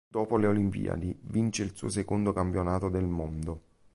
[0.07, 3.61] Dopo le olimpiadi, vince il suo secondo campionato del mondo.